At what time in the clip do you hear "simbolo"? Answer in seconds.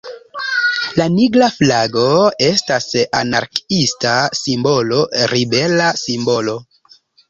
4.43-5.07, 6.07-6.63